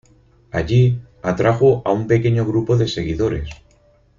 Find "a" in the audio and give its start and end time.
1.85-1.91